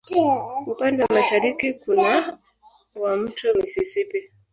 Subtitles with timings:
[0.73, 2.13] Upande wa mashariki kuna
[3.01, 4.19] wa Mto Mississippi.